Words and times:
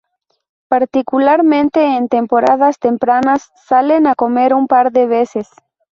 Particularmente 0.67 1.95
en 1.95 2.09
temporadas 2.09 2.79
tempranas, 2.79 3.51
salen 3.67 4.07
a 4.07 4.15
comer 4.15 4.51
un 4.55 4.65
par 4.65 4.91
de 4.91 5.05
veces. 5.05 5.47